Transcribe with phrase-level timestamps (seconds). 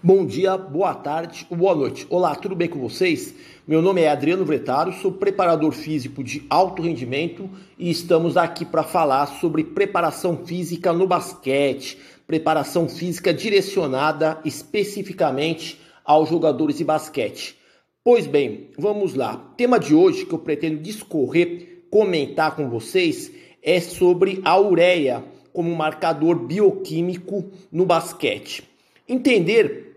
[0.00, 2.06] Bom dia, boa tarde boa noite.
[2.08, 3.34] Olá, tudo bem com vocês?
[3.66, 8.84] Meu nome é Adriano Vretaro, sou preparador físico de alto rendimento e estamos aqui para
[8.84, 11.98] falar sobre preparação física no basquete,
[12.28, 17.58] preparação física direcionada especificamente aos jogadores de basquete.
[18.04, 19.34] Pois bem, vamos lá.
[19.34, 25.24] O tema de hoje que eu pretendo discorrer, comentar com vocês é sobre a ureia
[25.52, 28.62] como marcador bioquímico no basquete.
[29.08, 29.87] Entender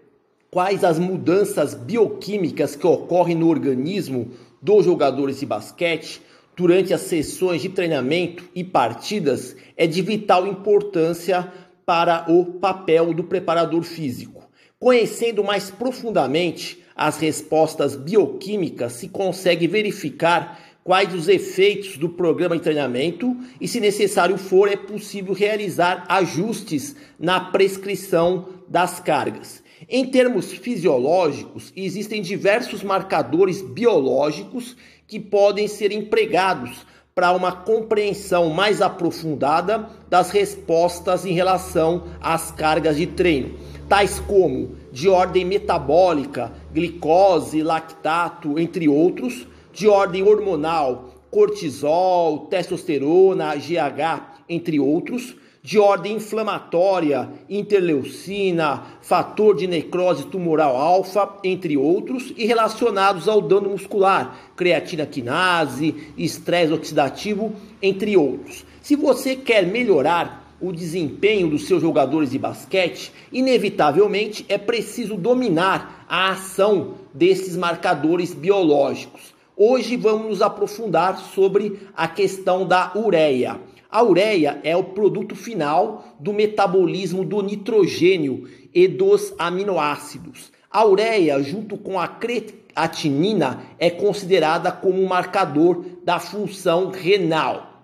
[0.52, 4.32] quais as mudanças bioquímicas que ocorrem no organismo
[4.62, 6.22] dos jogadores de basquete
[6.58, 11.50] durante as sessões de treinamento e partidas é de vital importância
[11.86, 14.44] para o papel do preparador físico.
[14.78, 22.64] Conhecendo mais profundamente as respostas bioquímicas, se consegue verificar quais os efeitos do programa de
[22.64, 29.62] treinamento e, se necessário for, é possível realizar ajustes na prescrição das cargas.
[29.94, 38.82] Em termos fisiológicos, existem diversos marcadores biológicos que podem ser empregados para uma compreensão mais
[38.82, 47.62] aprofundada das respostas em relação às cargas de treino, tais como de ordem metabólica, glicose,
[47.62, 58.84] lactato, entre outros, de ordem hormonal, cortisol, testosterona, GH, entre outros, de ordem inflamatória, interleucina,
[59.02, 66.74] fator de necrose tumoral alfa, entre outros, e relacionados ao dano muscular, creatina quinase, estresse
[66.74, 68.66] oxidativo, entre outros.
[68.82, 76.06] Se você quer melhorar o desempenho dos seus jogadores de basquete, inevitavelmente é preciso dominar
[76.08, 79.34] a ação desses marcadores biológicos.
[79.56, 83.60] Hoje vamos nos aprofundar sobre a questão da ureia.
[83.92, 90.50] A ureia é o produto final do metabolismo do nitrogênio e dos aminoácidos.
[90.72, 97.84] A ureia, junto com a creatinina, é considerada como um marcador da função renal.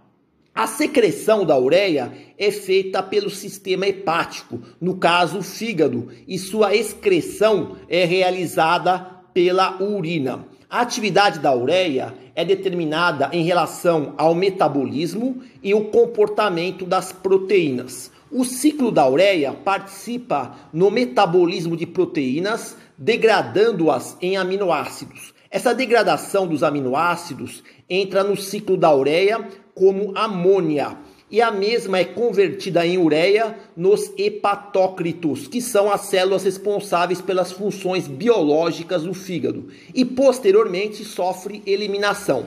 [0.55, 6.73] A secreção da ureia é feita pelo sistema hepático, no caso o fígado, e sua
[6.73, 8.97] excreção é realizada
[9.33, 10.45] pela urina.
[10.69, 18.11] A atividade da ureia é determinada em relação ao metabolismo e o comportamento das proteínas.
[18.29, 25.33] O ciclo da ureia participa no metabolismo de proteínas, degradando-as em aminoácidos.
[25.49, 30.97] Essa degradação dos aminoácidos entra no ciclo da ureia como amônia
[31.29, 37.51] e a mesma é convertida em ureia nos hepatócritos, que são as células responsáveis pelas
[37.51, 42.45] funções biológicas do fígado, e posteriormente sofre eliminação.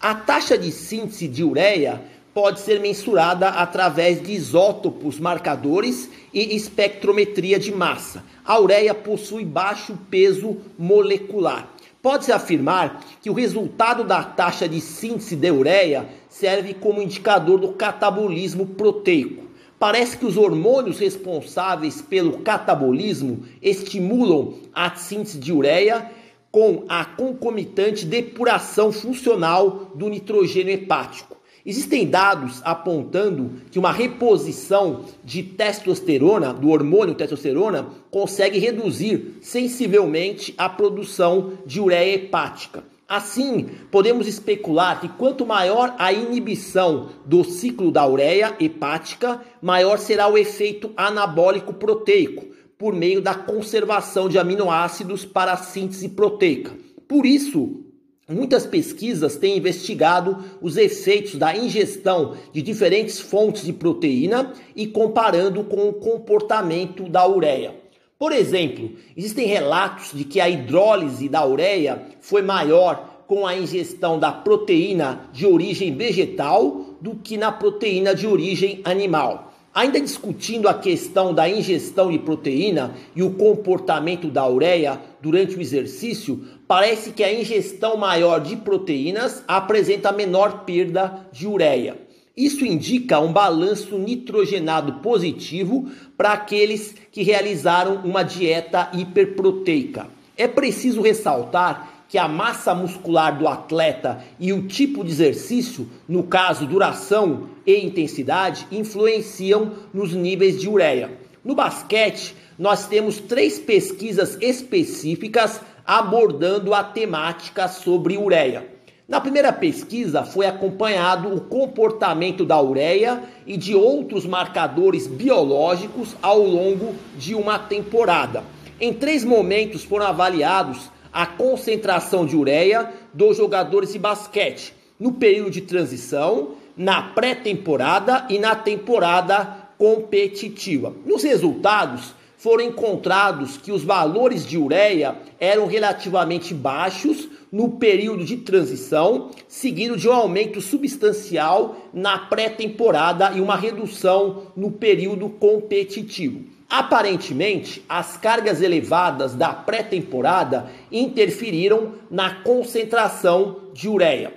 [0.00, 2.00] A taxa de síntese de ureia
[2.32, 8.24] pode ser mensurada através de isótopos marcadores e espectrometria de massa.
[8.44, 11.73] A ureia possui baixo peso molecular.
[12.04, 17.72] Pode-se afirmar que o resultado da taxa de síntese de ureia serve como indicador do
[17.72, 19.44] catabolismo proteico.
[19.78, 26.10] Parece que os hormônios responsáveis pelo catabolismo estimulam a síntese de ureia
[26.52, 31.34] com a concomitante depuração funcional do nitrogênio hepático.
[31.66, 40.68] Existem dados apontando que uma reposição de testosterona, do hormônio testosterona, consegue reduzir sensivelmente a
[40.68, 42.84] produção de ureia hepática.
[43.08, 50.28] Assim, podemos especular que quanto maior a inibição do ciclo da ureia hepática, maior será
[50.28, 52.46] o efeito anabólico proteico,
[52.76, 56.72] por meio da conservação de aminoácidos para a síntese proteica.
[57.08, 57.84] Por isso,
[58.26, 65.62] Muitas pesquisas têm investigado os efeitos da ingestão de diferentes fontes de proteína e comparando
[65.62, 67.74] com o comportamento da ureia.
[68.18, 74.18] Por exemplo, existem relatos de que a hidrólise da ureia foi maior com a ingestão
[74.18, 79.53] da proteína de origem vegetal do que na proteína de origem animal.
[79.74, 85.60] Ainda discutindo a questão da ingestão de proteína e o comportamento da ureia durante o
[85.60, 91.98] exercício, parece que a ingestão maior de proteínas apresenta menor perda de ureia.
[92.36, 100.06] Isso indica um balanço nitrogenado positivo para aqueles que realizaram uma dieta hiperproteica.
[100.36, 106.22] É preciso ressaltar que a massa muscular do atleta e o tipo de exercício, no
[106.22, 111.10] caso duração e intensidade, influenciam nos níveis de ureia.
[111.44, 118.64] No basquete, nós temos três pesquisas específicas abordando a temática sobre ureia.
[119.08, 126.38] Na primeira pesquisa foi acompanhado o comportamento da ureia e de outros marcadores biológicos ao
[126.38, 128.44] longo de uma temporada.
[128.80, 135.52] Em três momentos foram avaliados a concentração de ureia dos jogadores de basquete no período
[135.52, 140.92] de transição, na pré-temporada e na temporada competitiva.
[141.06, 148.38] Nos resultados, foram encontrados que os valores de ureia eram relativamente baixos no período de
[148.38, 156.53] transição, seguido de um aumento substancial na pré-temporada e uma redução no período competitivo.
[156.76, 164.34] Aparentemente, as cargas elevadas da pré-temporada interferiram na concentração de ureia.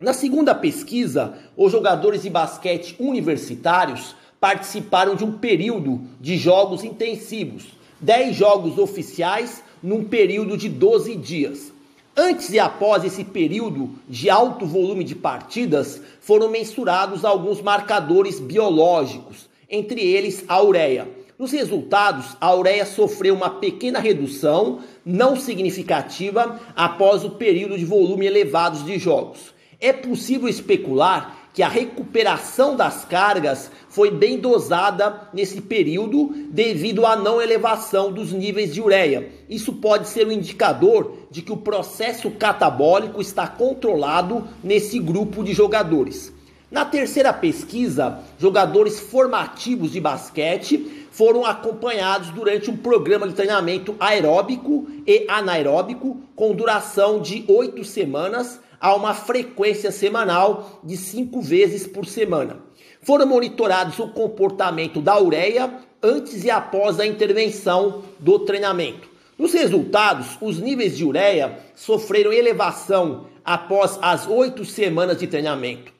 [0.00, 7.66] Na segunda pesquisa, os jogadores de basquete universitários participaram de um período de jogos intensivos,
[8.00, 11.70] 10 jogos oficiais num período de 12 dias.
[12.16, 19.46] Antes e após esse período de alto volume de partidas, foram mensurados alguns marcadores biológicos,
[19.68, 21.25] entre eles a ureia.
[21.38, 28.24] Nos resultados, a ureia sofreu uma pequena redução, não significativa, após o período de volume
[28.24, 29.52] elevados de jogos.
[29.78, 37.14] É possível especular que a recuperação das cargas foi bem dosada nesse período devido à
[37.16, 39.28] não elevação dos níveis de ureia.
[39.46, 45.52] Isso pode ser um indicador de que o processo catabólico está controlado nesse grupo de
[45.52, 46.34] jogadores.
[46.68, 54.88] Na terceira pesquisa, jogadores formativos de basquete foram acompanhados durante um programa de treinamento aeróbico
[55.06, 62.04] e anaeróbico com duração de oito semanas a uma frequência semanal de cinco vezes por
[62.04, 62.58] semana.
[63.00, 65.72] Foram monitorados o comportamento da ureia
[66.02, 69.08] antes e após a intervenção do treinamento.
[69.38, 75.95] Nos resultados, os níveis de ureia sofreram elevação após as oito semanas de treinamento.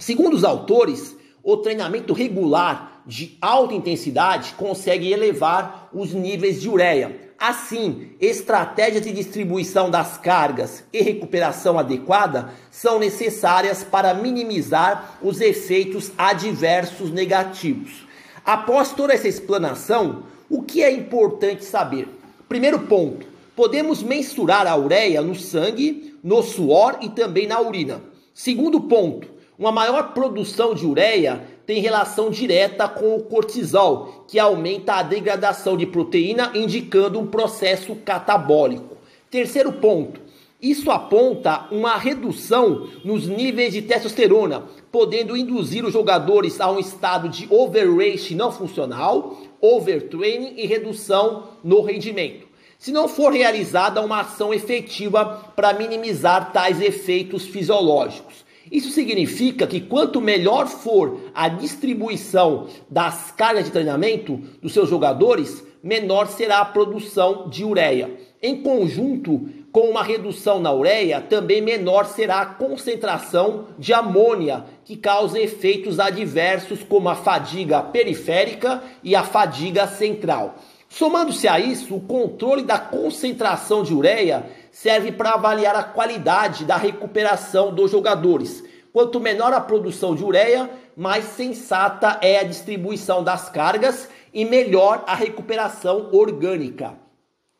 [0.00, 7.30] Segundo os autores, o treinamento regular de alta intensidade consegue elevar os níveis de ureia,
[7.40, 16.12] Assim, estratégias de distribuição das cargas e recuperação adequada são necessárias para minimizar os efeitos
[16.18, 18.06] adversos negativos.
[18.44, 22.08] Após toda essa explanação, o que é importante saber?
[22.46, 23.26] Primeiro ponto:
[23.56, 28.02] podemos mensurar a ureia no sangue, no suor e também na urina.
[28.34, 29.26] Segundo ponto:
[29.60, 35.76] uma maior produção de ureia tem relação direta com o cortisol, que aumenta a degradação
[35.76, 38.96] de proteína, indicando um processo catabólico.
[39.30, 40.18] Terceiro ponto:
[40.62, 47.28] isso aponta uma redução nos níveis de testosterona, podendo induzir os jogadores a um estado
[47.28, 52.48] de overreach não funcional, overtraining e redução no rendimento.
[52.78, 58.48] Se não for realizada uma ação efetiva para minimizar tais efeitos fisiológicos.
[58.70, 65.64] Isso significa que quanto melhor for a distribuição das cargas de treinamento dos seus jogadores,
[65.82, 68.10] menor será a produção de ureia.
[68.40, 74.96] Em conjunto com uma redução na ureia, também menor será a concentração de amônia, que
[74.96, 80.56] causa efeitos adversos como a fadiga periférica e a fadiga central.
[80.92, 86.76] Somando-se a isso, o controle da concentração de ureia serve para avaliar a qualidade da
[86.76, 88.64] recuperação dos jogadores.
[88.92, 95.04] Quanto menor a produção de ureia, mais sensata é a distribuição das cargas e melhor
[95.06, 96.94] a recuperação orgânica.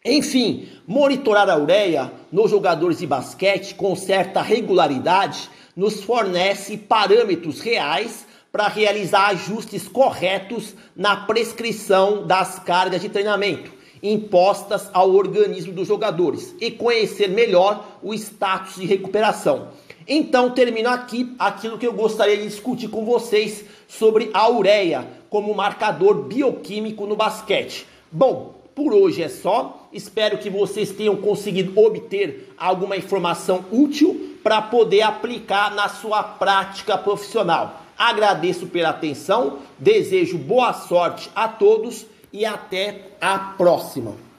[0.04, 8.26] Enfim, monitorar a ureia nos jogadores de basquete com certa regularidade nos fornece parâmetros reais
[8.50, 16.54] para realizar ajustes corretos na prescrição das cargas de treinamento impostas ao organismo dos jogadores
[16.60, 19.68] e conhecer melhor o status de recuperação.
[20.08, 25.54] Então, termino aqui aquilo que eu gostaria de discutir com vocês sobre a ureia como
[25.54, 27.86] marcador bioquímico no basquete.
[28.10, 29.88] Bom, por hoje é só.
[29.92, 36.96] Espero que vocês tenham conseguido obter alguma informação útil para poder aplicar na sua prática
[36.96, 37.82] profissional.
[38.00, 44.29] Agradeço pela atenção, desejo boa sorte a todos e até a próxima.